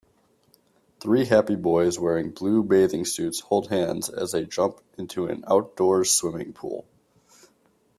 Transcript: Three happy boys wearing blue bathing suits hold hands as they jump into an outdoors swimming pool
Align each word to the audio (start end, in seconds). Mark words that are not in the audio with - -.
Three 0.99 1.25
happy 1.25 1.55
boys 1.55 1.99
wearing 1.99 2.31
blue 2.31 2.63
bathing 2.63 3.05
suits 3.05 3.39
hold 3.39 3.67
hands 3.67 4.09
as 4.09 4.31
they 4.31 4.45
jump 4.45 4.81
into 4.97 5.27
an 5.27 5.43
outdoors 5.47 6.11
swimming 6.11 6.53
pool 6.53 6.87